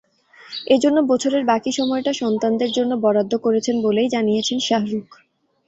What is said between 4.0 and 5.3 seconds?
জানিয়েছেন শাহরুখ।